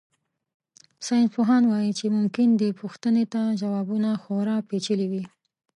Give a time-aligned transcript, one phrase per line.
[1.05, 5.23] ساینسپوهان وایي چې ممکن دې پوښتنې ته ځوابونه خورا پېچلي وي.